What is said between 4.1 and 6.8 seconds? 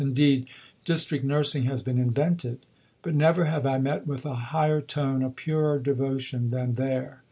a higher tone, a purer devotion, than